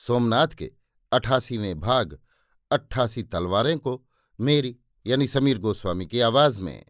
सोमनाथ 0.00 0.46
के 0.46 0.72
अठासीवें 1.12 1.80
भाग, 1.80 2.18
अट्ठासी 2.70 3.22
तलवारें 3.22 3.78
को 3.78 4.06
मेरी, 4.40 4.76
यानी 5.06 5.26
समीर 5.26 5.58
गोस्वामी 5.58 6.06
की 6.06 6.20
आवाज़ 6.20 6.62
में। 6.62 6.86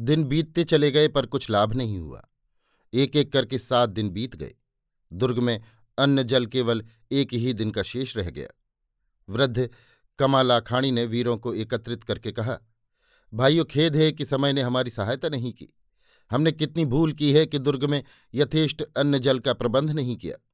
दिन 0.00 0.24
बीतते 0.24 0.64
चले 0.64 0.90
गए, 0.90 1.08
पर 1.08 1.26
कुछ 1.26 1.50
लाभ 1.50 1.74
नहीं 1.74 1.98
हुआ। 1.98 2.28
एक 2.94 3.16
एक 3.16 3.32
करके 3.32 3.58
सात 3.58 3.88
दिन 3.88 4.10
बीत 4.10 4.36
गए। 4.36 4.54
दुर्ग 5.12 5.38
में 5.38 5.62
अन्न 5.98 6.22
जल 6.22 6.46
केवल 6.46 6.86
एक 7.12 7.32
ही 7.32 7.52
दिन 7.52 7.70
का 7.70 7.82
शेष 7.82 8.16
रह 8.16 8.30
गया। 8.30 8.48
वृद्ध 9.28 9.70
कमालाखाणी 10.18 10.90
ने 10.90 11.04
वीरों 11.04 11.38
को 11.38 11.54
एकत्रित 11.54 12.04
करके 12.04 12.32
कहा, 12.32 12.58
भाइयों, 13.34 13.64
खेद 13.64 13.96
है 13.96 14.12
कि 14.12 14.24
समय 14.24 14.52
ने 14.52 14.62
हमारी 14.62 14.90
सहायता 14.90 15.28
नहीं 15.28 15.52
की। 15.52 15.68
हमने 16.30 16.52
कितनी 16.52 16.84
भूल 16.84 17.12
की 17.12 17.32
है 17.32 17.46
कि 17.46 17.58
दुर्ग 17.58 17.84
में 17.84 18.04
यथेष्ट 18.34 18.82
अन्न 18.82 19.18
जल 19.18 19.38
का 19.38 19.52
प्रबंध 19.52 19.90
नहीं 19.90 20.16
किया। 20.16 20.44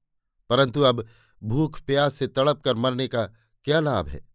परंतु 0.48 0.80
अब 0.80 1.06
भूख, 1.42 1.80
प्यास 1.80 2.14
से 2.14 2.26
तड़प 2.26 2.62
कर 2.64 2.74
मरने 2.74 3.08
का 3.08 3.26
क्या 3.64 3.80
लाभ 3.80 4.08
है? 4.08 4.28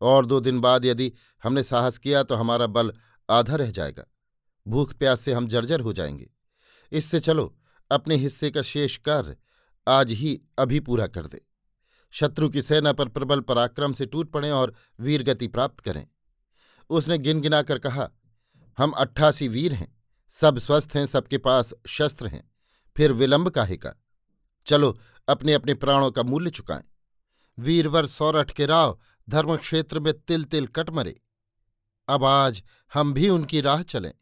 और 0.00 0.26
दो 0.26 0.40
दिन 0.40 0.60
बाद 0.60 0.84
यदि 0.84 1.12
हमने 1.42 1.62
साहस 1.62 1.98
किया 1.98 2.22
तो 2.22 2.34
हमारा 2.34 2.66
बल 2.66 2.92
आधा 3.30 3.56
रह 3.56 3.70
जाएगा। 3.70 4.04
भूख, 4.68 4.94
प्यास 4.94 5.20
से 5.20 5.32
हम 5.32 5.46
जर्जर 5.46 5.80
हो 5.80 5.92
जाएँगे। 5.92 6.30
इससे 6.92 7.20
चलो, 7.20 7.58
अपने 7.90 8.16
हिस्से 8.16 8.50
का 8.50 8.62
शेष 8.62 8.96
कार्य 8.96 9.36
आज 9.88 10.10
ही 10.10 10.42
अभी 10.58 10.80
पूरा 10.80 11.06
कर 11.06 11.26
दे। 11.26 11.44
शत्रु 12.10 12.48
की 12.48 12.62
सेना 12.62 12.92
पर 12.92 13.08
प्रबल 13.08 13.40
पराक्रम 13.40 13.92
से 13.92 14.06
टूट 14.06 14.32
पड़े 14.32 14.50
और 14.50 14.74
वीरगति 15.00 15.48
प्राप्त 15.48 15.80
करें। 15.80 16.06
उसने 16.90 17.18
गिनगिना 17.18 17.62
कर 17.62 17.78
कहा, 17.78 18.10
हम 18.78 18.90
अट्ठासी 18.90 19.48
वीर 19.48 19.72
हैं, 19.72 20.02
सब 20.28 20.58
स्वस्थ 20.58 20.90
हैं, 20.96 21.06
सबके 21.06 21.38
पास 21.38 21.74
शस्त्र 21.86 22.26
हैं, 22.26 22.52
फिर 22.96 23.12
विलंब 23.12 23.48
काहे 23.48 23.76
का? 23.76 23.94
चलो 24.68 24.98
अपने 25.28 25.52
अपने 25.52 25.74
प्राणों 25.74 26.10
का 26.10 26.22
मूल्य 26.22 26.50
चुकाएँ। 26.50 26.82
वीरवर 27.58 28.06
सौरठ 28.06 28.50
के 28.50 28.66
राव 28.66 28.98
धर्मक्षेत्र 29.28 30.00
में 30.00 30.12
तिल 30.20 30.44
तिल 30.44 30.66
कट 30.66 30.90
मरे। 30.90 31.20
अब 32.08 32.24
आज 32.24 32.62
हम 32.94 33.12
भी 33.12 33.28
उनकी 33.28 33.60
राह 33.60 33.82
चलें। 33.82 34.12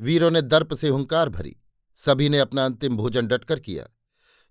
वीरों 0.00 0.30
ने 0.30 0.42
दर्प 0.42 0.74
से 0.74 0.88
हुंकार 0.88 1.28
भरी। 1.28 1.56
सभी 1.94 2.28
ने 2.28 2.38
अपना 2.38 2.64
अंतिम 2.64 2.96
भोजन 2.96 3.26
डटकर 3.26 3.60
किया। 3.60 3.86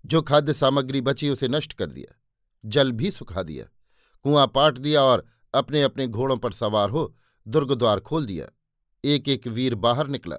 जो 0.06 0.22
खाद्य 0.22 0.54
सामग्री 0.54 1.00
बची 1.00 1.28
उसे 1.28 1.48
नष्ट 1.48 1.72
कर 1.72 1.86
दिया। 1.86 2.20
जल 2.64 2.92
भी 2.92 3.10
सुखा 3.10 3.42
दिया। 3.42 3.64
कुआँ 4.22 4.46
पाट 4.46 4.78
दिया 4.78 5.02
और 5.02 5.26
अपने 5.54 5.82
अपने 5.82 6.06
घोड़ों 6.06 6.36
पर 6.36 6.52
सवार 6.52 6.90
हो 6.90 7.16
दुर्ग 7.48 7.72
द्वार 7.74 8.00
खोल 8.00 8.26
दिया। 8.26 8.46
एक 9.04 9.28
एक 9.28 9.46
वीर 9.46 9.74
बाहर 9.74 10.06
निकला। 10.06 10.36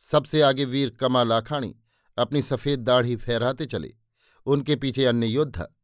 सबसे 0.00 0.42
आगे 0.42 0.64
वीर 0.64 0.90
कमा 0.90 1.22
लाखाणी 1.22 1.76
अपनी 2.18 2.42
सफ़ेद 2.42 2.80
दाढ़ी 2.80 3.16
फहराते 3.16 3.66
चले। 3.66 4.01
उनके 4.46 4.76
पीछे 4.76 5.04
अन्य 5.04 5.26
योद्धा। 5.26 5.76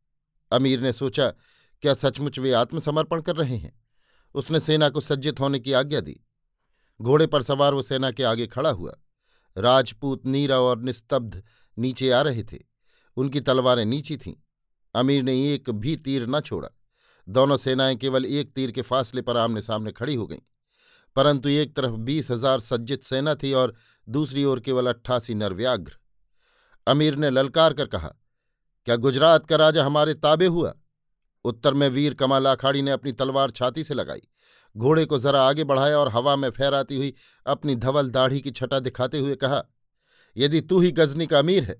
अमीर 0.52 0.80
ने 0.80 0.92
सोचा, 0.92 1.30
क्या 1.82 1.94
सचमुच 1.94 2.38
वे 2.38 2.52
आत्मसमर्पण 2.52 3.20
कर 3.20 3.36
रहे 3.36 3.56
हैं? 3.56 3.82
उसने 4.34 4.60
सेना 4.60 4.88
को 4.88 5.00
सज्जित 5.00 5.40
होने 5.40 5.58
की 5.58 5.72
आज्ञा 5.72 6.00
दी। 6.00 6.20
घोड़े 7.00 7.26
पर 7.26 7.42
सवार 7.42 7.74
वो 7.74 7.82
सेना 7.82 8.10
के 8.10 8.22
आगे 8.22 8.46
खड़ा 8.46 8.70
हुआ। 8.70 8.94
राजपूत 9.58 10.26
नीरा 10.26 10.58
और 10.60 10.80
निस्तब्ध 10.80 11.42
नीचे 11.78 12.10
आ 12.10 12.22
रहे 12.22 12.42
थे। 12.42 12.58
उनकी 13.16 13.40
तलवारें 13.40 13.84
नीची 13.84 14.16
थीं। 14.16 14.34
अमीर 14.94 15.22
ने 15.22 15.54
एक 15.54 15.70
भी 15.70 15.96
तीर 15.96 16.26
न 16.26 16.40
छोड़ा। 16.40 16.68
दोनों 17.28 17.56
सेनाएँ 17.56 17.96
केवल 17.96 18.24
एक 18.24 18.52
तीर 18.52 18.70
के 18.70 18.82
फासले 18.82 19.22
पर 19.22 19.36
आमने 19.36 19.62
सामने 19.62 19.92
खड़ी 19.92 20.14
हो 20.14 20.26
गईं। 20.26 20.38
परंतु 21.16 21.48
एक 21.48 21.76
तरफ़ 21.76 21.92
बीस 21.92 22.30
हज़ार 22.30 22.60
सज्जित 22.60 23.02
सेना 23.02 23.34
थी 23.34 23.52
और 23.52 23.74
दूसरी 24.08 24.44
ओर 24.44 24.60
केवल 24.60 24.86
अट्ठासी 24.86 25.34
नरव्याघ्र। 25.34 25.92
अमीर 26.86 27.16
ने 27.16 27.30
ललकार 27.30 27.72
कर 27.72 27.86
कहा 27.86 28.14
क्या 28.88 28.96
गुजरात 28.96 29.46
का 29.46 29.56
राजा 29.56 29.84
हमारे 29.84 30.12
ताबे 30.14 30.46
हुआ? 30.46 30.72
उत्तर 31.44 31.74
में 31.74 31.88
वीर 31.88 32.14
कमाल 32.14 32.46
अखाड़ी 32.46 32.82
ने 32.82 32.90
अपनी 32.90 33.12
तलवार 33.12 33.50
छाती 33.50 33.82
से 33.84 33.94
लगाई। 33.94 34.20
घोड़े 34.74 35.04
को 35.04 35.18
जरा 35.18 35.42
आगे 35.42 35.64
बढ़ाया 35.64 35.98
और 35.98 36.08
हवा 36.08 36.36
में 36.36 36.48
फहराती 36.50 36.96
हुई 36.96 37.12
अपनी 37.46 37.74
धवल 37.76 38.10
दाढ़ी 38.10 38.40
की 38.40 38.50
छटा 38.50 38.78
दिखाते 38.80 39.18
हुए 39.18 39.34
कहा, 39.34 39.62
यदि 40.36 40.60
तू 40.60 40.78
ही 40.80 40.92
गजनी 40.92 41.26
का 41.26 41.38
अमीर 41.38 41.64
है 41.64 41.74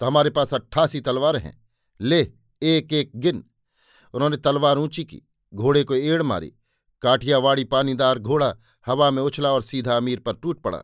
तो 0.00 0.06
हमारे 0.06 0.30
पास 0.30 0.54
अट्ठासी 0.54 1.00
तलवार 1.00 1.36
हैं। 1.36 1.52
ले, 2.00 2.20
एक 2.62 2.92
एक 2.92 3.10
गिन। 3.16 3.44
उन्होंने 4.14 4.36
तलवार 4.38 4.78
ऊँची 4.78 5.04
की, 5.04 5.22
घोड़े 5.52 5.82
को 5.84 5.94
एड़ 5.94 6.22
मारी। 6.22 6.52
काठियावाड़ी 7.02 7.64
पानीदार 7.66 8.18
घोड़ा 8.18 8.54
हवा 8.86 9.10
में 9.10 9.22
उछला 9.22 9.52
और 9.52 9.62
सीधा 9.62 9.96
अमीर 9.96 10.20
पर 10.20 10.36
टूट 10.36 10.62
पड़ा। 10.62 10.82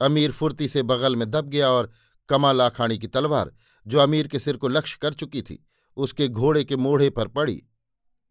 अमीर 0.00 0.32
फुर्ती 0.32 0.68
से 0.68 0.82
बगल 0.84 1.16
में 1.16 1.30
दब 1.30 1.48
गया 1.48 1.70
और 1.70 1.90
कमाल 2.28 2.62
आखाणी 2.62 2.98
की 2.98 3.06
तलवार 3.08 3.52
जो 3.86 3.98
अमीर 3.98 4.26
के 4.26 4.38
सिर 4.38 4.56
को 4.56 4.68
लक्ष्य 4.68 4.98
कर 5.02 5.14
चुकी 5.14 5.42
थी, 5.42 5.64
उसके 5.96 6.28
घोड़े 6.28 6.64
के 6.64 6.76
मोढ़े 6.76 7.10
पर 7.10 7.28
पड़ी। 7.28 7.62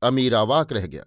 अमीर 0.02 0.36
आवाक 0.36 0.72
रह 0.74 0.88
गया। 0.88 1.06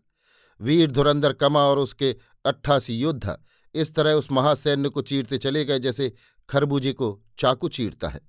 वीर 0.60 0.90
धुरंधर 0.90 1.32
कमा 1.32 1.60
और 1.60 1.78
उसके 1.78 2.14
अट्ठासी 2.44 2.94
योद्धा 2.94 3.38
इस 3.74 3.94
तरह 3.94 4.12
उस 4.12 4.30
महासैन्य 4.32 4.88
को 4.88 5.02
चीरते 5.02 5.38
चले 5.38 5.64
गए 5.64 5.78
जैसे 5.78 6.12
खरबूजे 6.48 6.92
को 6.92 7.08
चाकू 7.38 7.68
चीरता 7.68 8.08
है। 8.08 8.20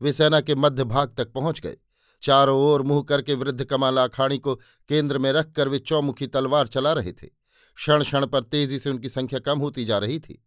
वे 0.00 0.12
सेना 0.12 0.40
के 0.40 0.54
मध्य 0.54 0.84
भाग 0.84 1.14
तक 1.18 1.32
पहुँच 1.32 1.60
गए। 1.60 1.76
चारों 2.22 2.58
ओर 2.62 2.82
मुँह 2.82 3.02
करके 3.02 3.34
वृद्ध 3.34 3.64
कमाल 3.64 3.98
आखाणी 3.98 4.38
को 4.38 4.54
केंद्र 4.88 5.18
में 5.18 5.30
रखकर 5.32 5.68
वे 5.68 5.78
चौमुखी 5.78 6.26
तलवार 6.26 6.66
चला 6.66 6.92
रहे 6.92 7.12
थे। 7.12 7.26
क्षण 7.26 8.02
क्षण 8.02 8.26
पर 8.26 8.42
तेज़ी 8.42 8.78
से 8.78 8.90
उनकी 8.90 9.08
संख्या 9.08 9.38
कम 9.40 9.58
होती 9.58 9.84
जा 9.84 9.98
रही 9.98 10.18
थी, 10.18 10.42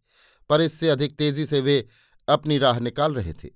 पर 0.50 0.60
इससे 0.60 0.88
अधिक 0.88 1.16
तेज़ी 1.16 1.46
से 1.46 1.60
वे 1.60 1.86
अपनी 2.28 2.58
राह 2.58 2.78
निकाल 2.78 3.14
रहे 3.14 3.32
थे। 3.34 3.48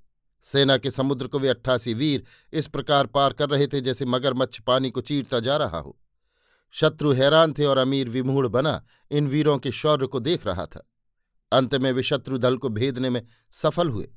सेना 0.44 0.76
के 0.76 0.90
समुद्र 0.90 1.26
को 1.26 1.38
वे 1.38 1.48
अट्ठासी 1.48 1.94
वीर 1.94 2.24
इस 2.52 2.66
प्रकार 2.66 3.06
पार 3.06 3.32
कर 3.32 3.48
रहे 3.48 3.66
थे 3.66 3.80
जैसे 3.80 4.04
मगरमच्छ 4.04 4.60
पानी 4.60 4.90
को 4.90 5.00
चीरता 5.00 5.40
जा 5.40 5.56
रहा 5.56 5.78
हो। 5.78 5.98
शत्रु 6.74 7.12
हैरान 7.12 7.52
थे 7.52 7.64
और 7.64 7.78
अमीर 7.78 8.08
विमूढ़ 8.08 8.46
बना 8.46 8.82
इन 9.10 9.26
वीरों 9.26 9.58
के 9.58 9.72
शौर्य 9.72 10.06
को 10.06 10.20
देख 10.20 10.46
रहा 10.46 10.66
था। 10.66 10.84
अंत 11.52 11.74
में 11.74 11.90
वे 11.92 12.02
शत्रु 12.02 12.38
दल 12.38 12.56
को 12.56 12.68
भेदने 12.68 13.10
में 13.10 13.22
सफल 13.52 13.88
हुए, 13.88 14.08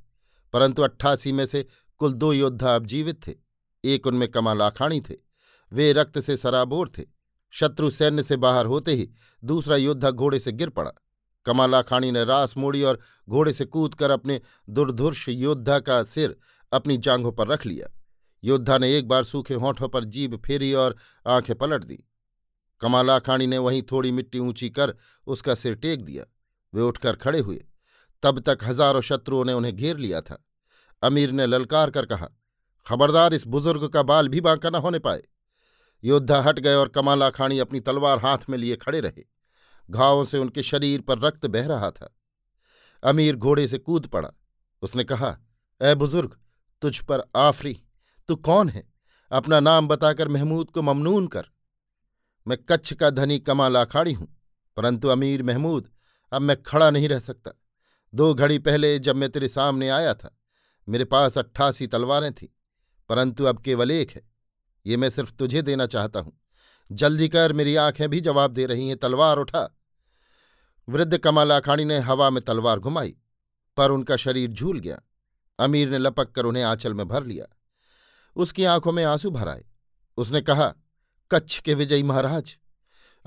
परंतु 0.53 0.81
अट्ठासी 0.81 1.31
में 1.31 1.45
से 1.45 1.65
कुल 2.01 2.13
दो 2.13 2.33
योद्धा 2.33 2.75
अब 2.75 2.85
जीवित 2.85 3.27
थे, 3.27 3.33
एक 3.83 4.07
उनमें 4.07 4.27
कमाल 4.27 4.61
आखाणी 4.61 4.99
थे, 5.01 5.15
वे 5.71 5.91
रक्त 5.93 6.19
से 6.19 6.38
सराबोर 6.38 6.89
थे, 6.97 7.03
शत्रु 7.53 7.89
सैन्य 7.89 8.24
से 8.24 8.38
बाहर 8.38 8.65
होते 8.65 8.94
ही 8.94 9.09
दूसरा 9.44 9.75
योद्धा 9.75 10.12
घोड़े 10.12 10.39
से 10.39 10.51
गिर 10.51 10.69
पड़ा। 10.69 10.91
कमाला 11.45 11.81
खानी 11.81 12.11
ने 12.11 12.23
रास 12.23 12.57
मोड़ी 12.57 12.83
और 12.83 12.99
घोड़े 13.29 13.53
से 13.53 13.65
कूद 13.65 13.95
कर 13.95 14.11
अपने 14.11 14.41
दुर्धुर्ष 14.69 15.29
योद्धा 15.29 15.79
का 15.79 16.03
सिर 16.03 16.35
अपनी 16.71 16.97
जांघों 16.97 17.31
पर 17.31 17.47
रख 17.47 17.65
लिया। 17.65 17.88
योद्धा 18.43 18.77
ने 18.77 18.97
एक 18.97 19.07
बार 19.07 19.23
सूखे 19.23 19.53
होठों 19.53 19.89
पर 19.89 20.03
जीभ 20.03 20.35
फेरी 20.45 20.73
और 20.73 20.95
आँखें 21.27 21.55
पलट 21.55 21.83
दी। 21.83 22.03
कमाला 22.81 23.19
खानी 23.19 23.47
ने 23.47 23.57
वहीं 23.57 23.81
थोड़ी 23.81 24.11
मिट्टी 24.11 24.39
ऊँची 24.39 24.69
कर 24.69 24.95
उसका 25.27 25.55
सिर 25.55 25.75
टेक 25.75 26.05
दिया। 26.05 26.23
वे 26.73 26.81
उठकर 26.81 27.15
खड़े 27.15 27.39
हुए। 27.39 27.65
तब 28.23 28.39
तक 28.39 28.57
हज़ारों 28.63 29.01
शत्रुओं 29.01 29.45
ने 29.45 29.53
उन्हें 29.53 29.75
घेर 29.75 29.97
लिया 29.97 30.21
था। 30.21 30.45
अमीर 31.03 31.31
ने 31.31 31.45
ललकार 31.45 31.89
कर 31.89 32.05
कहा, 32.05 32.27
खबरदार, 32.88 33.33
इस 33.33 33.47
बुज़ुर्ग 33.47 33.88
का 33.88 34.03
बाल 34.03 34.27
भी 34.27 34.41
बांका 34.41 34.69
न 34.69 34.75
होने 34.75 34.99
पाए। 34.99 35.21
योद्धा 36.03 36.41
हट 36.41 36.59
गए 36.59 36.75
और 36.75 36.88
कमाला 36.88 37.29
खानी 37.29 37.59
अपनी 37.59 37.79
तलवार 37.79 38.19
हाथ 38.19 38.38
में 38.49 38.57
लिए 38.57 38.75
खड़े 38.75 38.99
रहे। 38.99 39.23
घावों 39.91 40.23
से 40.23 40.38
उनके 40.38 40.63
शरीर 40.63 41.01
पर 41.01 41.19
रक्त 41.19 41.45
बह 41.45 41.67
रहा 41.67 41.91
था। 41.91 42.13
अमीर 43.03 43.35
घोड़े 43.35 43.67
से 43.67 43.77
कूद 43.77 44.07
पड़ा। 44.07 44.31
उसने 44.81 45.03
कहा, 45.03 45.38
ए 45.81 45.95
बुज़ुर्ग, 45.95 46.38
तुझ 46.81 46.99
पर 46.99 47.23
आफरी। 47.35 47.73
तू 48.29 48.35
कौन 48.35 48.69
है? 48.69 48.83
अपना 49.31 49.59
नाम 49.59 49.88
बताकर 49.88 50.27
महमूद 50.27 50.69
को 50.69 50.81
ममनून 50.81 51.27
कर। 51.27 51.47
मैं 52.47 52.57
कच्छ 52.69 52.93
का 52.93 53.09
धनी 53.09 53.39
कमाल 53.39 53.75
अखाड़ी 53.75 54.13
हूँ, 54.13 54.27
परंतु 54.77 55.07
अमीर 55.07 55.43
महमूद, 55.43 55.89
अब 56.31 56.41
मैं 56.41 56.61
खड़ा 56.63 56.89
नहीं 56.89 57.09
रह 57.09 57.19
सकता। 57.19 57.51
दो 58.13 58.33
घड़ी 58.33 58.59
पहले 58.59 58.97
जब 58.99 59.15
मैं 59.15 59.29
तेरे 59.29 59.47
सामने 59.47 59.89
आया 59.89 60.13
था, 60.13 60.35
मेरे 60.88 61.05
पास 61.05 61.38
अट्ठासी 61.38 61.88
तलवारें 61.88 62.31
थीं, 62.33 62.47
परंतु 63.09 63.43
अब 63.43 63.61
केवल 63.61 63.91
एक 63.91 64.11
है। 64.11 64.21
ये 64.85 64.97
मैं 64.97 65.09
सिर्फ़ 65.09 65.33
तुझे 65.33 65.61
देना 65.61 65.85
चाहता 65.85 66.19
हूँ। 66.19 66.33
जल्दी 66.91 67.27
कर, 67.29 67.53
मेरी 67.53 67.75
आँखें 67.75 68.09
भी 68.09 68.19
जवाब 68.19 68.51
दे 68.51 68.65
रही 68.65 68.88
हैं। 68.88 68.97
तलवार 68.97 69.38
उठा। 69.38 69.81
वृद्ध 70.89 71.18
कमालाखाणी 71.18 71.86
ने 71.86 72.00
हवा 72.00 72.30
में 72.30 72.42
तलवार 72.42 72.80
घुमाई, 72.80 73.18
पर 73.78 73.92
उनका 73.92 74.16
शरीर 74.16 74.51
झूल 74.51 74.80
गया। 74.80 75.01
अमीर 75.60 75.89
ने 75.89 75.98
लपक 75.98 76.31
कर 76.31 76.45
उन्हें 76.45 76.63
आंचल 76.63 76.94
में 76.94 77.07
भर 77.07 77.24
लिया। 77.24 77.45
उसकी 78.36 78.63
आँखों 78.63 78.92
में 78.92 79.04
आँसू 79.04 79.31
भर 79.31 79.48
आए। 79.48 79.66
उसने 80.18 80.42
कहा, 80.42 80.74
कच्छ 81.31 81.60
के 81.60 81.74
विजयी 81.74 82.04
महाराज, 82.04 82.57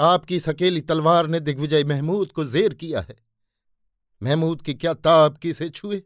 आपकी 0.01 0.41
सकेली 0.41 0.81
तलवार 0.81 1.27
ने 1.27 1.41
दिग्विजय 1.41 1.85
महमूद 1.85 2.33
को 2.33 2.45
जेर 2.45 2.75
किया 2.75 3.01
है। 3.01 3.17
महमूद 4.23 4.63
की 4.63 4.75
क्या 4.75 4.95
ताप 4.95 5.39
की 5.39 5.53
से 5.53 5.69
छुए? 5.69 6.03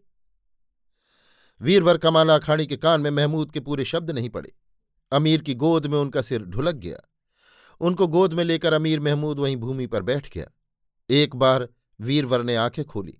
वीरवर 1.61 1.99
कमाला 1.99 2.35
अखाड़ी 2.35 2.67
के 2.67 2.77
कान 2.77 3.01
में 3.01 3.11
महमूद 3.11 3.51
के 3.51 3.61
पूरे 3.61 3.85
शब्द 3.85 4.11
नहीं 4.11 4.29
पड़े। 4.29 4.53
अमीर 5.13 5.43
की 5.43 5.55
गोद 5.55 5.87
में 5.87 5.99
उनका 5.99 6.23
सिर 6.23 6.43
ढुलक 6.43 6.75
गया। 6.75 6.99
उनको 7.81 8.07
गोद 8.07 8.33
में 8.33 8.45
लेकर 8.45 8.73
अमीर 8.73 9.01
महमूद 9.01 9.39
वहीं 9.39 9.57
भूमि 9.57 9.87
पर 9.87 10.03
बैठ 10.03 10.35
गया। 10.35 10.51
एक 11.11 11.37
बार 11.37 11.69
वीरवर 12.01 12.43
ने 12.43 12.55
आँखें 12.57 12.85
खोली, 12.85 13.19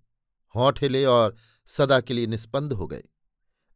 होंठ 0.55 0.83
हिले 0.83 1.05
और 1.07 1.35
सदा 1.69 2.01
के 2.01 2.15
लिए 2.15 2.27
निस्पंद 2.27 2.73
हो 2.73 2.87
गए। 2.87 3.03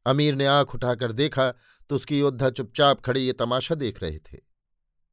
अमीर 0.07 0.35
ने 0.35 0.47
आँख 0.49 0.75
उठाकर 0.75 1.13
देखा 1.15 1.51
तो 1.91 1.97
उसकी 1.97 2.19
योद्धा 2.19 2.51
चुपचाप 2.51 3.01
खड़े 3.01 3.21
ये 3.21 3.33
तमाशा 3.35 3.75
देख 3.77 4.03
रहे 4.03 4.19
थे। 4.21 4.39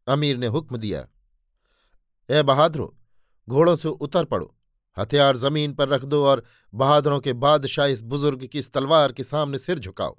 अमीर 0.07 0.37
ने 0.37 0.47
हुक्म 0.47 0.77
दिया, 0.77 1.07
ए 2.29 2.41
बहादुरो, 2.43 2.95
घोड़ों 3.47 3.75
से 3.75 3.89
उतर 3.89 4.25
पड़ो, 4.25 4.55
हथियार 4.97 5.37
ज़मीन 5.37 5.73
पर 5.73 5.89
रख 5.89 6.03
दो 6.05 6.23
और 6.25 6.43
बहादुरों 6.73 7.19
के 7.19 7.33
बादशाह 7.35 7.85
इस 7.87 8.01
बुज़ुर्ग 8.03 8.45
की 8.45 8.59
इस 8.59 8.71
तलवार 8.73 9.11
के 9.11 9.23
सामने 9.23 9.57
सिर 9.59 9.79
झुकाओ। 9.79 10.15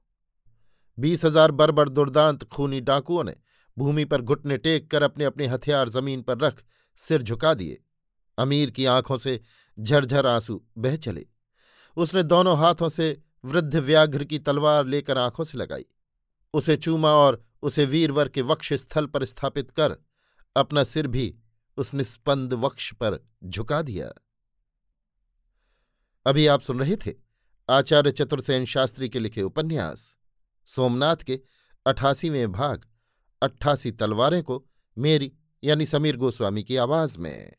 बीस 0.99 1.25
हज़ार 1.25 1.51
बरबर 1.53 1.89
दुर्दांत 1.91 2.45
खूनी 2.47 2.81
डाकुओं 2.83 3.25
ने 3.25 3.35
भूमि 3.77 4.05
पर 4.05 4.23
घुटने 4.23 4.57
टेक 4.59 4.91
कर 4.91 5.03
अपने 5.03 5.25
अपने 5.25 5.47
हथियार 5.47 5.89
ज़मीन 5.89 6.23
पर 6.23 6.39
रख 6.39 6.63
सिर 6.99 7.23
झुका 7.23 7.55
दिए। 7.55 7.83
अमीर 8.41 8.71
की 8.71 8.85
आँखों 8.85 9.17
से 9.19 9.41
झरझर 9.79 10.27
आँसू 10.27 10.65
बह 10.79 10.97
चले। 10.97 11.27
उसने 11.97 12.23
दोनों 12.23 12.59
हाथों 12.59 12.89
से 12.89 13.23
वृद्ध 13.45 13.77
व्याघ्र 13.77 14.25
की 14.25 14.39
तलवार 14.39 14.87
लेकर 14.87 15.19
आँखों 15.19 15.45
से 15.45 15.59
लगाई। 15.59 15.85
उसे 16.55 16.77
चूमा 16.77 17.13
और 17.13 17.45
उसे 17.63 17.85
वीरवर 17.85 18.29
के 18.29 18.43
वक्ष 18.43 18.73
स्थल 18.73 19.07
पर 19.07 19.25
स्थापित 19.25 19.71
कर 19.71 19.97
अपना 20.57 20.85
सिर 20.85 21.07
भी 21.07 21.35
उस 21.77 21.95
निस्पंद 21.95 22.55
वक्ष 22.55 22.93
पर 22.93 23.29
झुका 23.45 23.83
दिया। 23.83 24.13
अभी 26.27 26.47
आप 26.47 26.61
सुन 26.61 26.81
रहे 26.81 26.97
थे 26.97 27.15
आचार्य 27.71 28.11
चतुर्सेन 28.11 28.65
शास्त्री 28.65 29.09
के 29.09 29.19
लिखे 29.19 29.43
उपन्यास। 29.43 30.17
सोमनाथ 30.67 31.17
के 31.17 31.41
अठासीवें 31.87 32.53
भाग, 32.53 32.87
अट्ठासी 33.43 33.91
तलवारें 33.91 34.43
को 34.43 34.67
मेरी 34.99 35.33
यानी 35.65 35.87
समीर 35.87 36.17
गोस्वामी 36.17 36.63
की 36.63 36.77
आवाज़ 36.77 37.19
में। 37.19 37.53